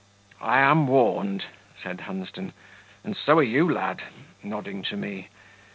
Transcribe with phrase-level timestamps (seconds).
[0.41, 1.43] "I am warned,"
[1.79, 2.53] said Hunsden;
[3.03, 4.01] "and so are you, lad,"
[4.41, 5.27] (nodding to me).